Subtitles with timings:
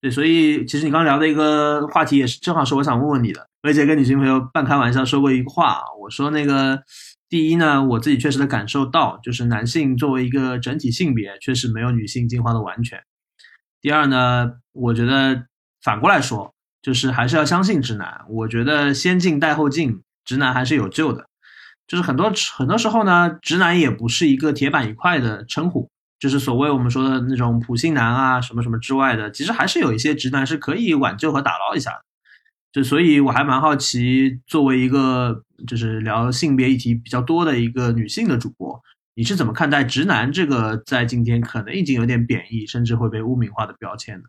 [0.00, 3.48] 对，所以其实你刚聊的一个话题也是正好是我想问问你的。
[3.64, 6.80] 我以前跟女性朋友半开玩笑说过一个话，我说那个
[7.28, 13.02] 第一呢，我自己确实的感受到，就是男性作为一个整体性别，确实没有女性进化的完全。
[13.80, 15.46] 第二呢，我觉得
[15.82, 18.20] 反过来说，就是还是要相信直男。
[18.28, 21.26] 我觉得先进带后进，直男还是有救的。
[21.88, 25.90] 就是很多很多时候呢，直男也不是一个铁板一块的称呼。
[26.18, 32.04] 就是所谓我们说的那种普信男啊，什么什么之外的，其实还是有一些直男是可以挽救和打捞一下的。
[32.72, 38.80] 就所以，我还蛮好奇，作为一个就是聊性别议题比较多的一个女性的主播，
[39.14, 44.24] 你是怎么看待直男这个在今天可能已经有点贬义，甚至会被污名化的标签呢？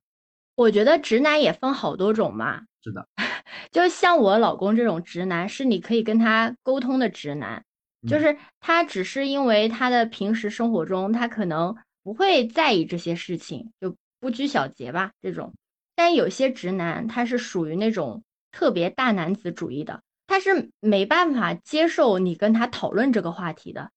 [0.55, 2.61] 我觉得直男也分好多种嘛。
[2.83, 3.07] 是的，
[3.71, 7.63] 就像我老公这种直男，是你可以跟他沟通的直男。
[8.07, 11.75] 就是他只是因为他的平时生活中，他可能
[12.09, 15.53] 不会在意这些事情，就不拘小节吧这种。
[15.93, 23.91] 但有些直男他是属于那种特别大男子主义的，他是没办法接受你跟他讨论这个话题的。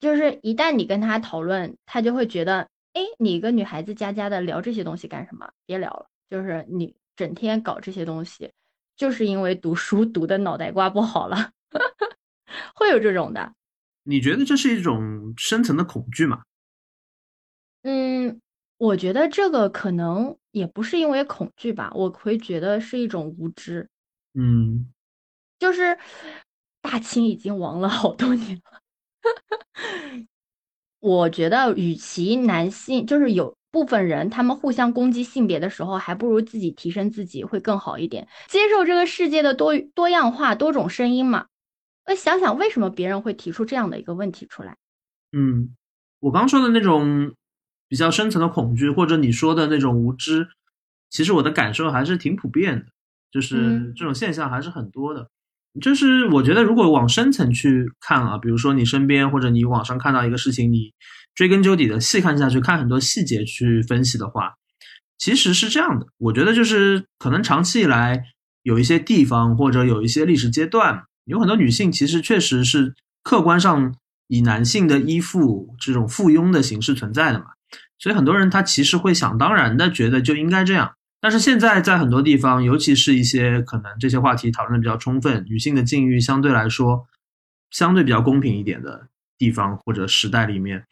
[0.00, 5.50] 就是一旦你跟他讨论，他就会觉得，哎，你一个女孩子家家的聊这些东西干什么？
[5.66, 6.06] 别聊了。
[6.30, 8.50] 就是你整天搞这些东西，
[8.96, 11.50] 就是因为读书读的脑袋瓜不好了。
[12.74, 13.52] 会有这种的，
[14.04, 16.40] 你觉得这是一种深层的恐惧吗？
[17.82, 18.40] 嗯，
[18.78, 23.88] 我觉得这个可能也不是因为恐惧吧，我会觉得是一种无知。
[24.34, 24.92] 嗯，
[25.58, 25.98] 就是
[26.80, 28.80] 大清已经亡了好多年了，
[31.00, 41.46] 我觉得与其男性就是有部分人他们互相攻击性别的时候，还不如自己提升自己会更好一点，接受这个世界的多多样化、多种声音嘛。
[42.06, 44.76] 那想想，为什么别人会提出这样的一个问题出来？
[45.32, 45.76] 嗯，
[46.20, 47.34] 我刚说的那种
[47.92, 50.48] 比较深层的恐惧，或者你说的那种无知，
[51.10, 52.86] 其实我的感受还是挺普遍的，
[53.30, 55.28] 就是这种现象还是很多的。
[55.78, 60.94] 就是我觉得，如果往深层去看啊，比如说你身边或者你网上看到一个事情，你
[61.34, 64.54] 追根究底的细看下去，看很多细节去分析的话，
[65.18, 66.06] 其实是这样的。
[66.16, 68.24] 我觉得就是可能长期以来
[68.62, 71.04] 有一些地方或者有一些历史阶段。
[71.26, 73.94] 有很多女性其实确实是客观上
[74.28, 77.44] 以男性的依附这种附庸的形式存在的嘛，
[78.02, 80.92] 所以很多人他其实会想当然的觉得就应该这样。
[81.20, 87.06] 但是现在在很多地方，尤其是一些可能这些话题讨论的比较充分，女性的境遇相对来说
[87.70, 89.06] 相对比较公平一点的
[89.38, 90.84] 地方或者时代里面，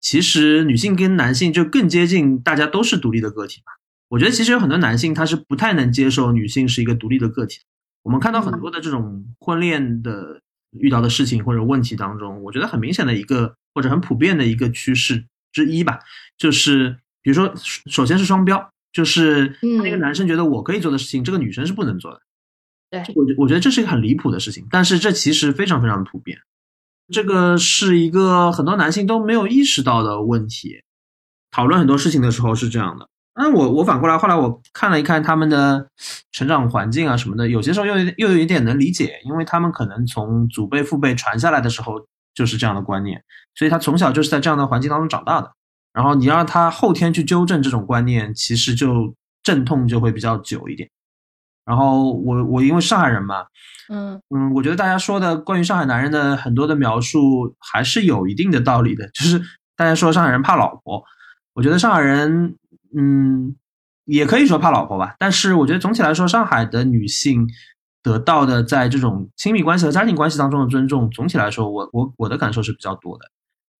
[0.00, 3.72] 其实女性跟男性就更接近，大家都是独立的个体嘛。
[4.10, 7.58] 我觉得其实有很多男性他是不太能接受女性是一个独立的个体。
[8.04, 10.40] 我们看到很多的这种婚恋的
[10.78, 15.98] 遇到的事情或者问题当中，我觉得很明显的一个或者很普遍的一个趋势之一吧，
[16.36, 17.52] 就是比如说，
[17.86, 22.20] 首先是双标，就是那个男生觉得我可以做的事情，这个女生是不能做的。
[22.90, 26.38] 对，我我觉得这是一个很离谱的事情，但是这其实非常非常的普遍，
[27.12, 30.82] 这个是一个很多男性都没有意识到的问题。
[31.50, 33.08] 讨论很多事情的时候是这样的。
[33.34, 35.88] 那我我反过来，后来我看了一看他们的
[36.32, 43.22] 成长环境啊什么的，有些时候又又有一点能理解，因为他们可能从祖辈父辈传下来的时候就是这样的观念，
[43.54, 45.52] 所以他从小就是在这样的环境当中长大的。
[45.92, 50.88] 然后你让他后天去纠正这种观念，其实就阵痛就会比较久一点。
[51.64, 53.44] 然后我我因为上海人嘛，
[53.88, 59.40] 嗯嗯，我觉得大家说的关于上海男人的很多的描述还是有一定的道理的，就是
[59.76, 61.04] 大家说上海人怕老婆，
[61.54, 62.56] 我觉得上海人。
[62.94, 63.56] 嗯，
[64.04, 67.48] 也可以说怕老婆吧，但是我觉得总体来说，上海的女性
[68.02, 73.26] 得到的在这种亲密关系和家庭关系当中的尊重，总体来说，我我我的感受是比较多的。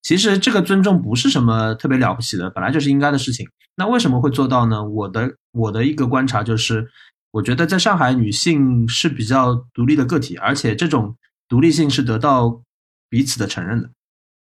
[0.01, 3.47] 其实这个尊重不是什么特别了不起的，本来就是应该的事情。
[3.75, 4.83] 那为什么会做到呢？
[4.83, 6.87] 我的我的一个观察就是，
[7.31, 11.15] 我觉得在上海，女性是比较独立的个体，而且这种
[11.47, 12.61] 独立性是得到
[13.09, 13.89] 彼此的承认的。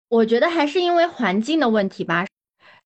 [0.10, 2.26] 我觉得还是因为环境的问题吧。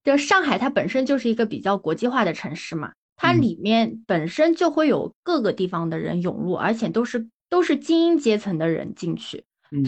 [0.03, 9.45] 就上海它本身就是一个比较国际化的城市嘛，它里面本身就会有各个地方的人涌入，而且都是都是精英阶层的人进去，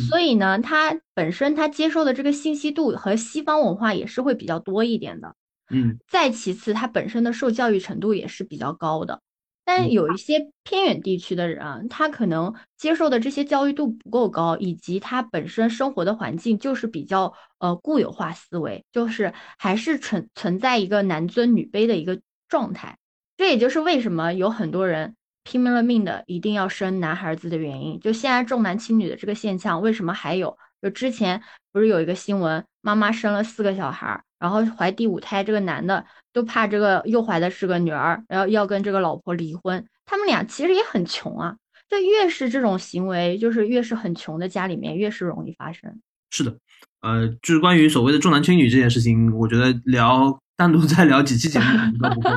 [0.09, 5.35] 所以呢，它本身它接受的这个信息度和西方文化也是会比较多一点的，
[5.69, 9.21] 嗯，再其次，它本身的受教育程度也是比较高的。
[9.65, 22.97] 但有一些偏远地区的人啊，他可能接受的这些教育度不够高，以及他本身生活的环境就是比较呃固有化思维，就是还是存存在一个男尊女卑的一个状态。
[23.37, 27.99] 这也就是为什么有很多人拼了命的一定要生男孩子的原因。
[27.99, 31.41] 就现在重男轻女的这个现象，为什么还有就之前
[31.71, 36.03] 不是有一个新闻，妈妈生了四个小孩，然后怀第五胎，这个男的
[36.33, 39.85] 都怕这个又怀的是个女儿，然后要跟这个老婆离婚。
[40.05, 41.55] 他们俩其实也很穷啊，
[41.89, 45.99] 就越是这种行为，就是越是很穷的家里面，越是容易发生。
[46.29, 46.57] 是的，
[47.01, 51.65] 呃，就是关于所谓的重男轻女这件事情，我觉得聊单独再聊几期节目
[51.99, 52.29] 都不够。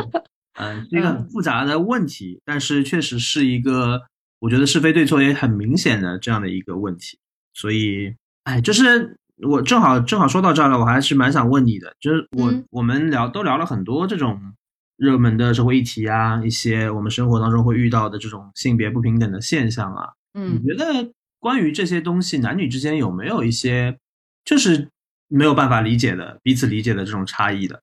[0.60, 4.02] 嗯，是一个很复杂的问题，但是确实是一个
[4.38, 7.18] 我觉得是非对错也很明显的这样的一个问题。
[7.54, 8.14] 所以，
[8.44, 14.38] 哎，就是我正好正好说到这儿了，我还是蛮想问你的，就是我我们聊都聊了很多这种
[14.96, 23.98] 热门的社会议题啊，一些我们生活当中会遇到的这种性别不平等的现象啊，嗯，你觉得关于这些东西，男女之间有没有一些
[24.44, 24.88] 就是
[25.28, 27.82] 没有办法理解的彼此理解的这种差异的？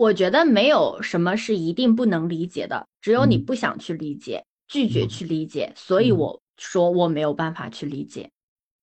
[0.00, 8.30] 我觉得没有什么是一定不能理解的，只有你不想去理解，拒绝去理解，所以我说我没有办法去理解。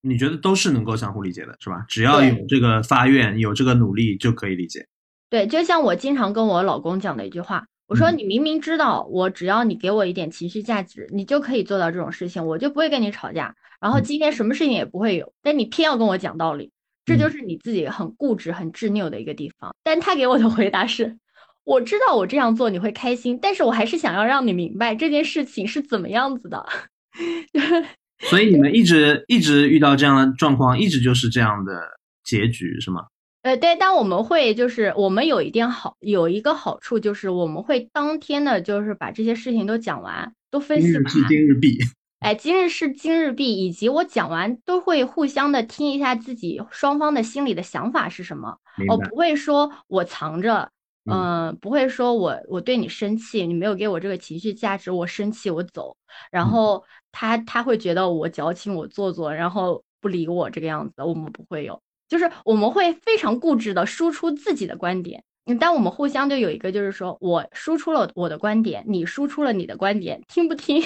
[0.01, 1.83] 你觉得都是能够相互理解的，是吧？
[1.89, 4.87] 只要有这个发愿，有这个努力，就可以理解。
[5.27, 16.69] 对，就像我经常跟我老公讲的一句话，我说你明明知道我只要你给我一点情绪价值，你就可以做到这种事情，我就不会跟你吵架，然后今天什么事情也不会有，但你偏要跟我讲道理，
[17.07, 19.73] 这就是你自己很固执、很执拗的一个地方。
[19.81, 21.17] 但他给我的回答是，
[21.63, 26.67] 我知道我这样做你会开心，但是我还是想要让你明白这件事情是怎么样子的。
[28.29, 31.81] 所以你们一直一直遇到这样的状况，一直就是这样的
[32.23, 33.05] 结局，是吗？
[33.43, 41.03] 呃，对，但我们会就是我们有一点好，有一个好处就是我们会当天的，就是把这些事情都讲完，都分析完。
[41.05, 41.79] 今日事今日毕。
[42.19, 48.57] 哎，今日事今日毕，以及我讲完都会互相的听一下自己双方的心里的想法是什么。
[48.89, 50.71] 哦，不会说我藏着，
[51.05, 55.95] 嗯，不会说我我对你生气，你没有给我这个情绪价值，我生气我走，
[56.31, 56.83] 然后。
[57.19, 65.23] 他他会觉得我矫情，我做作，然后不理我这个样子，我们不会有，就是我们会非常固执的输出自己的观点。
[65.59, 70.83] 但我们互相就有一个，就是说我输出了我的观点，你输出了你的观点，听不听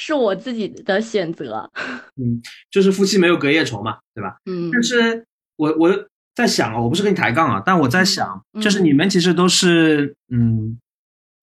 [0.00, 1.70] 是我自己的选择。
[2.16, 4.38] 嗯，就是夫妻没有隔夜仇嘛，对吧？
[4.46, 4.70] 嗯。
[4.72, 5.26] 但是
[5.56, 10.78] 我我在想啊，我不是跟你抬杠啊，但我在想，就是你们其实都是嗯，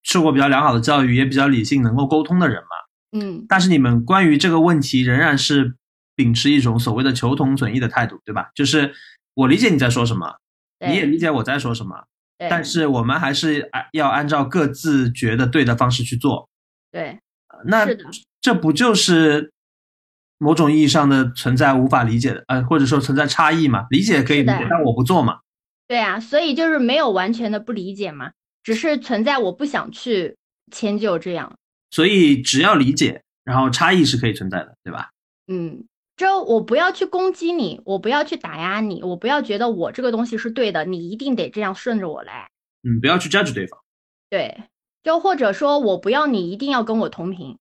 [0.01, 3.19] 受过比较良好的教育，也比较理性，能够沟通的人嘛。
[3.19, 5.75] 嗯，但是你们关于这个问题仍然是
[6.15, 8.49] 秉持一种所谓的求同存异的态度，对吧？
[8.55, 8.91] 就是
[9.35, 10.35] 我理解你在说什么，
[10.79, 12.05] 你也理解我在说什么，
[12.49, 16.49] 但是我们还是按要按照各自觉得对的方式去做。
[16.91, 17.19] 对，
[17.65, 17.85] 那
[18.41, 19.51] 这不就是
[20.37, 23.87] 某种意义上的存在无法理解的，呃，或者说存在差异嘛？
[23.89, 25.39] 理解可以理解，但我不做嘛？
[25.87, 28.31] 对啊，所以就是没有完全的不理解嘛，
[28.63, 30.35] 只是存在我不想去
[30.71, 31.57] 迁就这样。
[31.91, 35.09] 所以只要理解，然后差异是可以存在的，对吧？
[35.47, 35.85] 嗯，
[36.17, 42.49] 就我不要去攻击你，我不要去打压你，我不要觉得我这个东西是对的，你一定得这样顺着我来。
[42.83, 43.79] 嗯，不要去 judge 对方。
[44.29, 44.63] 对，
[45.03, 47.57] 就或者说我不要你一定要跟我同频。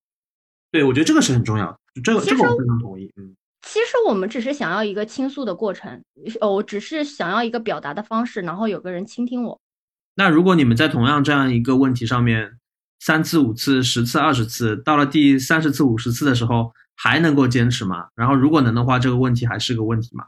[0.71, 3.11] 对，我觉得这个是很重要的，这个这个我非常同意。
[3.15, 6.03] 嗯，其实我们只是想要一个倾诉的过程，
[6.41, 9.59] 哦，我只是想要一个表达的方式，然后有个人倾听我。
[10.15, 12.57] 那如果你们在同样这样一个问题上面。
[12.99, 18.07] 三次、五次、十次、二十次，到了第三十次、五十次的时候，还能够坚持吗？
[18.15, 20.25] 然后，如果能的话，这个问题还是个问题吗？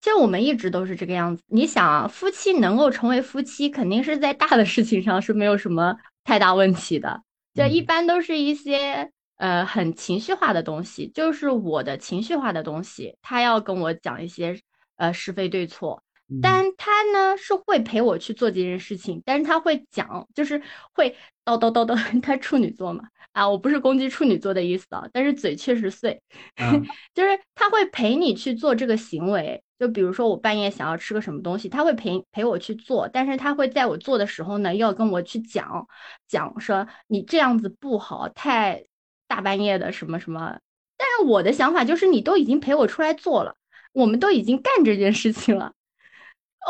[0.00, 1.42] 其实我们一直都是这个样子。
[1.48, 7.22] 你想啊，夫妻能够成为夫妻，肯定是在大的事情上是没有什么太大问题的。
[7.54, 14.58] 就一般都是一些呃很情绪化的东西，就是我的情绪化的东西，他要跟我讲一些
[14.96, 16.02] 呃是非对错。
[16.42, 20.60] 但他呢是会陪我去做这件事情，但是他会讲，就是
[20.92, 21.14] 会
[21.44, 21.94] 叨叨叨叨。
[22.20, 26.20] 他处女座嘛，啊，我不是攻击处女座的意思啊，但是嘴确实碎，
[27.14, 29.62] 就是他会陪你去做这个行为。
[29.78, 35.86] 就比如说我半夜想要吃个什么东西，他会陪陪我去做，但是他会在我做的时候呢，要跟我去讲
[36.26, 38.84] 讲说你这样子不好，太
[39.26, 40.58] 大半夜的什么什么。
[40.96, 43.54] 但是我的想法就是，你都已经陪我出来做了，
[43.92, 45.72] 我们都已经干这件事情了。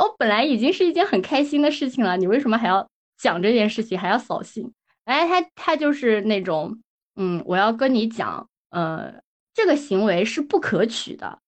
[0.00, 4.72] 我本来已经是一件很开心的事情了，你为什么还要讲这件事情，还要扫兴？
[5.04, 6.82] 哎，他他就是那种，
[7.14, 9.14] 嗯，我要跟你讲，呃，
[9.54, 11.38] 这个行为是不可取的。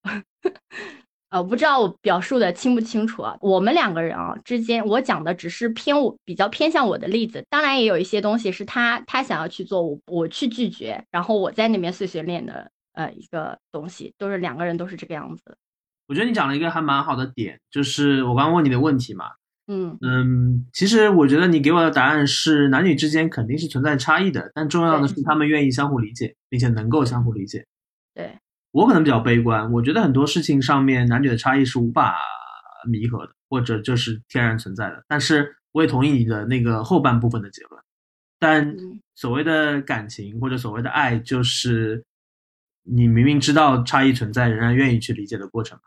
[1.31, 3.37] 呃，不知道我表述的清不清楚啊？
[3.41, 15.57] 我们两个人啊之间，我讲的只是偏我比较偏向我的例子，当然也有一些东西是他他想要去做，我我去拒绝，然后我在那边碎碎念的，呃，一个东西，都是两个人都是这个样子。
[16.07, 19.27] 我觉得你讲了一个还蛮好的点，就是我刚刚问你的问题嘛，
[19.67, 27.67] 嗯嗯，其实我觉得你给我的答案是男女之间肯定是存在差异的，但重要的是他们愿意相互理解，并且能够相互理解。
[28.15, 28.39] 对，
[28.73, 32.17] 我可能比较悲观，我觉得很多事情上面男女的差异是无法
[32.89, 35.03] 弥合的，或者就是天然存在的。
[35.09, 37.83] 但是我也同意你的那个后半部分的结论。
[38.39, 38.77] 但
[39.15, 42.05] 所谓的感情或者所谓的爱，就是
[42.85, 45.79] 你明明知道差异存在，仍然愿意去理解的过程。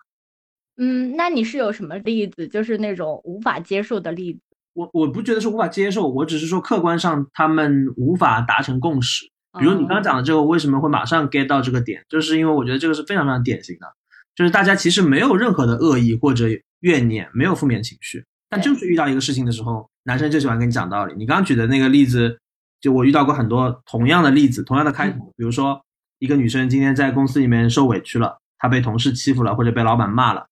[0.77, 4.39] 嗯，那你是有什么例子，就是那种无法接受的例子？
[4.73, 9.25] 我我不觉得是无法接受，我只是说客观上他们无法达成共识。
[9.59, 12.03] 比如你刚刚讲的这个，为什么会马上 get 到这个点？
[12.07, 13.87] 就是因为我觉得这个是非常非常典型的，
[14.35, 16.47] 就是大家其实没有任何的恶意或者
[16.79, 21.13] 怨念，没有负面情绪，但就是遇到一个事情的时候，男生就喜欢跟你讲道理。
[21.17, 22.39] 你刚刚举的那个例子，
[22.79, 25.81] 就我遇到过很多同样的例子，同样的开头，比如说
[26.19, 30.47] 一个女生今天在公司里面受委屈了，她被同事欺负了，或者被老板骂了。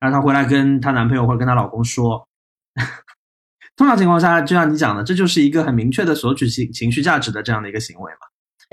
[0.00, 2.28] 然后她回来跟她男朋友或者跟她老公说，
[3.74, 8.18] 通常情况下，就像你讲的，这就是一个很明确的索取情情绪价值的这样的一个行为嘛。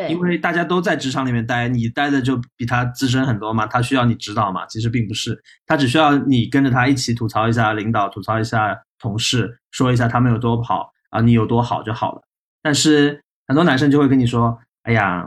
[0.10, 4.66] 因为大家都在职场里面待，你待的就比他资深很多嘛，他需要你指导嘛。
[4.68, 12.22] 其实并不是，他只需要你跟着他一起吐槽一下领导，吐槽一下同事，说一下他们有多不好啊，你有多好就好了。
[12.62, 15.26] 但是很多男生就会跟你说，哎呀，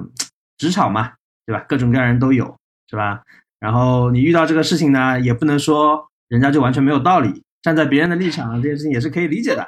[0.59, 1.13] 职场嘛，
[1.47, 1.65] 对吧？
[1.69, 2.57] 各种各样人都有，
[2.89, 3.23] 是吧？
[3.61, 7.43] 然后你遇到这个事情呢，也不能说人家就完全没有道理。
[7.63, 9.67] 站在别人的立场，这件事情也是可以理解的。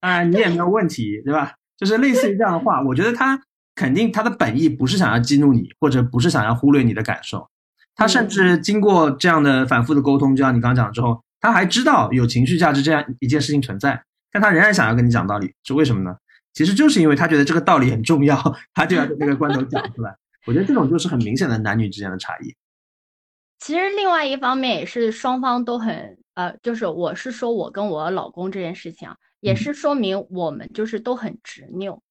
[0.00, 1.52] 当然你也没有问题，对吧？
[1.76, 3.40] 就是类似于这样的话，我觉得他
[3.76, 7.48] 肯定他的本意不是想要激怒你，或者不是想要忽略你的感受。
[7.94, 14.02] 他甚至经过这样的反复的沟通，就像你刚刚讲之后，他还知道有情绪价值这样一件事情存在，
[14.32, 16.16] 但他仍然想要跟你讲道理，是为什么呢？
[16.52, 18.36] 其实就是因为他觉得这个道理很重要，
[18.74, 20.16] 他就要在那个关头讲出来。
[20.46, 22.54] 我觉得这种就是很明显的男女之间的差异。
[23.58, 32.02] 其实另外一方面也是双方都很呃，就是我是说我跟我老公这件事情啊，也是说明我们就是都很执拗，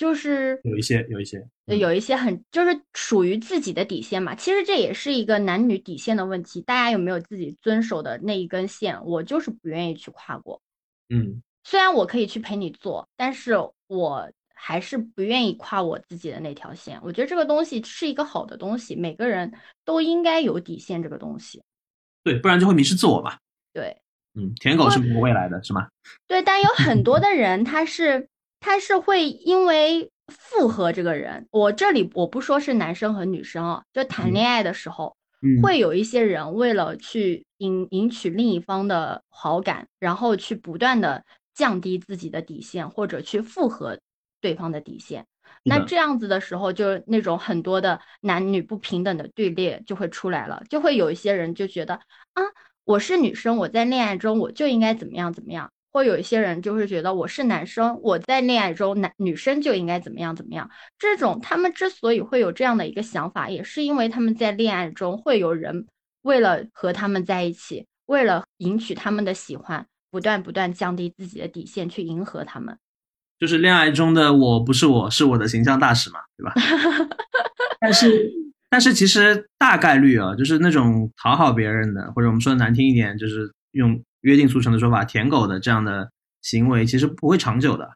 [0.00, 4.34] 就是有一些有一些有一些很就是属于自己的底线嘛。
[4.34, 9.04] 其实这也是一个男女底线的问题，大家有没有自己遵守的那一根线？
[9.04, 10.62] 我就是不愿意去跨过。
[11.10, 13.52] 嗯，虽然我可以去陪你做，但是
[13.88, 14.32] 我。
[14.62, 17.00] 还是不愿意跨我自己的那条线。
[17.02, 19.50] 我觉得这个东西是一个好的东西，每个人
[19.86, 21.02] 都应该有底线。
[21.02, 21.62] 这个东西，
[22.22, 23.38] 对，不然就会迷失自我嘛。
[23.72, 23.96] 对，
[24.34, 25.88] 嗯，舔狗是没有未来的，是吗？
[26.26, 28.28] 对，但有很多的人，他是
[28.60, 31.48] 他是会因为附和这个人。
[31.50, 35.16] 我这里我不说是男生和女生啊，就谈恋爱的时候，
[35.62, 41.24] 会有一些人为了去赢赢取另一方的好感，然后去不断的
[41.54, 43.98] 降低自己的底线，或者去附和。
[44.42, 45.26] 对方的底线，
[45.62, 51.96] 那这样子的时候，就那种很多的男女不平等的对立就会出来了，就会有一些人就觉得
[52.32, 52.42] 啊，
[52.84, 60.70] 我是女生，我在恋爱中我就应该怎么样怎么样，或有一些人就会觉得我是男生，我在恋爱中男女生就应该怎么样怎么样。
[60.98, 65.86] 这种他们之所以会有这样的一个想法，也是因为他们在恋爱中会有人
[66.22, 72.76] 为了和他们在一起，为了赢取他们的喜欢，不断不断降低自己的底线去迎合他们。
[73.38, 76.52] 就是恋爱中的我不是我是我的形象大使嘛，对吧？
[77.80, 78.30] 但是
[78.68, 86.10] 但是其实大概率啊，就是那种讨好别人的，或者我们说的难听一点，就是用约定俗成的说法，舔狗的这样的
[86.42, 87.92] 行为，其实不会长久的。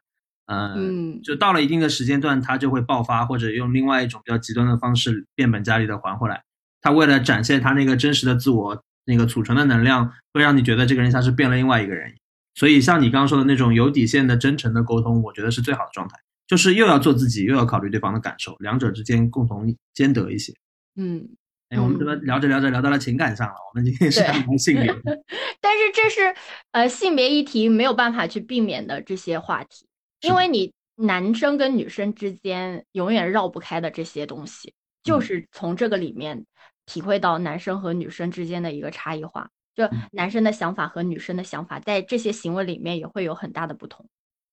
[0.47, 6.43] 嗯，就到了一定的时间段，他就会爆发，或者用另外一种比较极端的方式变本加厉的还回来。
[6.81, 12.13] 他为了展现他那个真实的自我，那个储存的能量，会让你觉得这个人像是变了另外一个人。
[12.53, 16.15] 所以，像你刚刚说的那种有底线的真诚的沟通，我觉得是最好的状态，
[16.47, 20.53] 就是又要做自己，又要考虑对方的感受，两者之间共同兼得一些。
[20.95, 21.27] 嗯，
[21.75, 23.53] 哎，我们怎么聊着聊着聊到了情感上了？
[23.69, 24.87] 我们今天是谈性别，
[25.59, 26.33] 但是这是
[26.71, 29.85] 呃性别议题没有办法去避免的这些话题，
[30.21, 36.45] 因为你男生跟女生之间永远绕不开的这些东西，就是从这个里面
[36.85, 39.49] 体会到男生和女生之间的一个差异化。
[39.75, 44.05] 就男生的想法和女生的想法，在这些行为里面也会有很大的不同。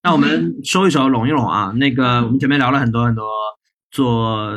[0.03, 1.73] 那我们收一收，拢一拢啊。
[1.77, 3.31] 那个，我们前面聊了很多很多
[3.93, 4.53] 做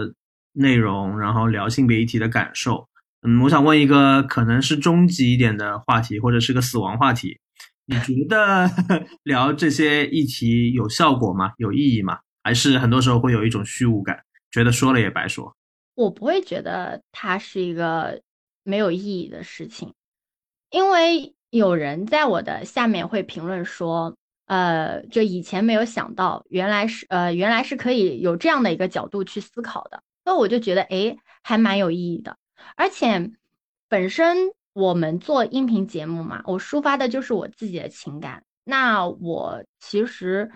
[0.55, 2.87] 内容，然后聊性别议题的感受。
[3.21, 7.39] 嗯，我想问一个可能是终极一点的话题，或者是个死亡话题。
[7.85, 8.69] 你觉得
[9.23, 11.53] 聊这些议题有效果吗？
[11.57, 12.19] 有意义吗？
[12.43, 15.55] 还是很多时候会有一种虚无感，觉得说了也白说？
[15.95, 18.21] 我不会觉得它是一个
[18.63, 19.93] 没有意义的事情。
[20.71, 24.15] 因为有人在我的下面会评论说，
[24.47, 32.37] 呃，就以前没有想到，原来是呃，原来是可以有这样的一个角度去思考的，那我就觉得，哎，还蛮有意义的。
[32.75, 33.31] 而且，
[33.87, 38.43] 本身我们做音频节目嘛，我抒发的就是我自己的情感。
[38.63, 40.51] 那我其实，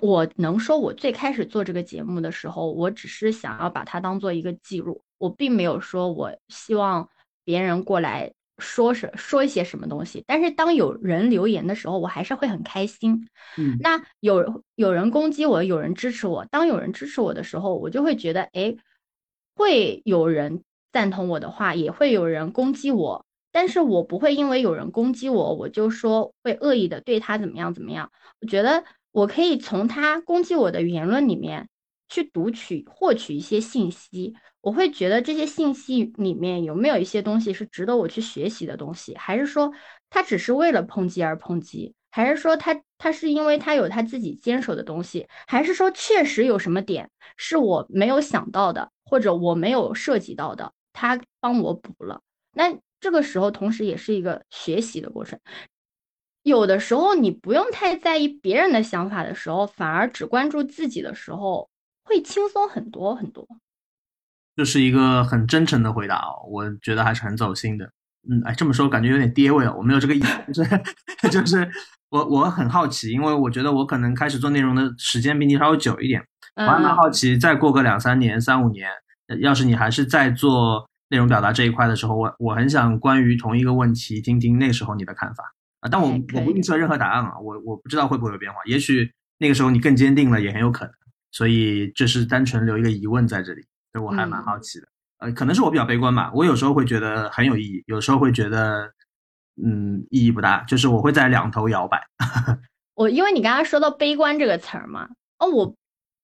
[0.00, 7.08] 我能说，我最开始做这个节目的时候，我只是想要把它当做一个记录，我并没有说我希望
[7.44, 13.28] 别人过来说什说一些什么东西，但是当有人留言的时候，我还是会很开心。
[13.56, 18.76] 嗯，那有有人攻击我，有人支持我，当有人支持我的时候，我就会觉得，哎，
[19.56, 20.62] 会有人
[20.92, 23.24] 赞同我的话，也会有人攻击我。
[23.52, 28.12] 但是我不会因为有人攻击我，我就说会恶意的对他怎么样怎么样。
[28.40, 31.68] 我觉得我可以从他攻击我的言论里面
[32.10, 34.34] 去读取、获取一些信息。
[34.60, 39.72] 我会觉得这些信息里面有没有一些东西是值得我去学习的东西，还是说
[40.10, 52.20] 他只是为了抨击而抨击，还是说他他是因为他有他自己坚守的东西，还是说确实有什么点是我没有想到的，或者我没有涉及到的，他帮我补了。
[52.52, 52.76] 那。
[53.02, 55.38] 这个时候，同时也是一个学习的过程。
[56.42, 61.69] 有的时候，你不用太在意别人的想法的时候，反而只关注自己的时候，
[62.10, 63.46] 会轻松很多很多。
[64.56, 67.86] 这是一个很真诚的回答哦，我觉得还是很走心的。
[68.28, 69.74] 嗯，哎，这么说感觉有点跌味了。
[69.74, 70.80] 我没有这个意思， 就是
[71.30, 71.70] 就是
[72.10, 76.22] 我我很好奇，因为我觉得我可能开始做内容的时间比你稍微久一点，
[76.56, 78.90] 我还蛮好奇，再过个两三年、三五年，
[79.40, 80.86] 要是你还是在做。
[81.12, 85.42] 内容表达这一块的时候，我我很想关于同一个问题听听那时候你的看法
[85.80, 90.94] 啊，但我我不预测任何答案啊，我我不知道会不会有变化，也许那个时候你更坚定了，也很有可能，
[91.30, 98.92] 所以就是单纯留一个疑问在这里，所以我还蛮好奇的，呃，可能是我比较悲观吧，我有时候会觉得很有意义，有时候会觉得
[99.62, 102.06] 嗯意义不大，就是我会在两头摇摆。
[102.94, 105.08] 我因为你刚刚说到悲观这个词儿嘛，
[105.38, 105.74] 哦我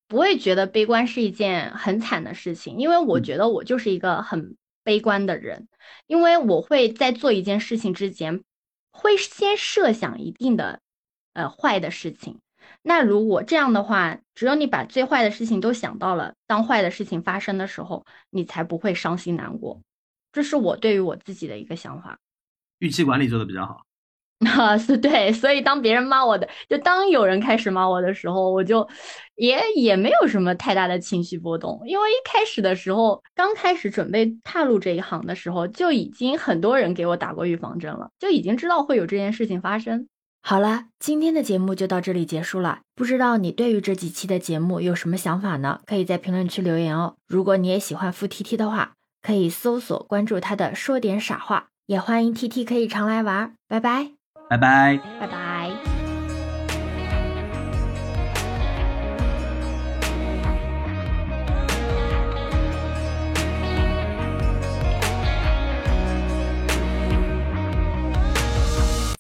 [0.08, 4.56] 不会觉得悲观是一件很惨的事情，因为我觉得我就是一个很。
[4.86, 5.66] 悲观的人，
[6.06, 8.44] 因为我会在做一件事情之前，
[8.92, 10.78] 会先设想一定的，
[11.32, 12.38] 呃，坏的事情。
[12.82, 19.80] 那如果这样的话，只有你把最坏的事情都想到了，当坏的事情发生的时候，你才不会伤心难过。
[20.32, 22.18] 这是我对于我自己的一个想法。
[22.78, 23.84] 预期管理做的比较好。
[24.44, 28.86] 啊，是对，所以当别人骂我的，就当有人开始骂我的时候，我就
[29.36, 40.06] 也也没有什么太大的情绪波动，因为一开始的时候，刚开始准备踏入这一行的时候，就已经很多人给我打过预防针了，就已经知道会有这件事情发生。
[40.48, 45.80] 好了，今天的节目就到这里结束了，不知道你对于这几期的节目有什么想法呢？
[45.84, 47.16] 可以在评论区留言哦。
[47.26, 54.12] 如果你也喜欢付 T T 的话，可以搜索关注他的说点傻话，也欢迎 T T 可以常来玩，拜拜。
[54.48, 55.45] 拜拜，拜拜。